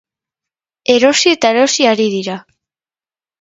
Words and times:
Erosi 0.93 1.33
eta 1.33 1.51
erosi 1.57 1.87
ari 1.91 2.09
dira. 2.15 2.39